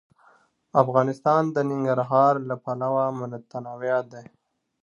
افغانستان 0.81 1.43
د 1.55 1.57
ننګرهار 1.69 2.33
له 2.49 2.55
پلوه 2.63 3.05
متنوع 3.19 3.97
دی. 4.11 4.25